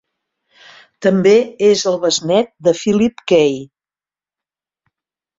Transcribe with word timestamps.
També 1.05 1.33
és 1.67 1.83
el 1.91 1.99
besnet 2.05 2.49
de 2.67 2.73
Philip 2.79 3.21
Key. 3.33 3.53